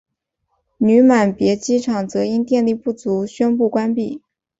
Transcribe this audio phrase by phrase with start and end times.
[0.79, 4.23] 女满别机场则因电力不足宣布关闭。